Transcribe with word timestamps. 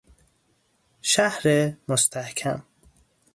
شهر 1.01 1.71
مستحکم 1.87 2.63